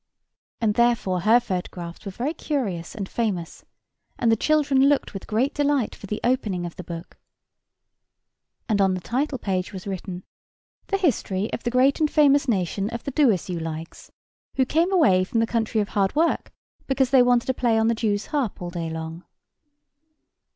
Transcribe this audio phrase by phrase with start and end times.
[0.59, 3.63] And therefore her photographs were very curious and famous,
[4.17, 7.17] and the children looked with great delight for the opening of the book.
[8.67, 10.23] And on the title page was written,
[10.87, 14.09] "The History of the great and famous nation of the Doasyoulikes,
[14.55, 16.51] who came away from the country of Hardwork,
[16.87, 19.23] because they wanted to play on the Jews' harp all day long."